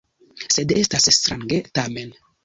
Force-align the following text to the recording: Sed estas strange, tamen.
Sed 0.53 0.71
estas 0.83 1.09
strange, 1.17 1.59
tamen. 1.81 2.17